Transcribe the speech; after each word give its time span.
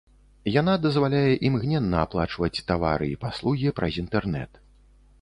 Яна 0.61 0.73
дазваляе 0.85 1.33
імгненна 1.51 1.97
аплачваць 2.05 2.51
тавары 2.73 3.13
і 3.13 3.21
паслугі 3.29 3.77
праз 3.83 3.93
інтэрнэт. 4.07 4.51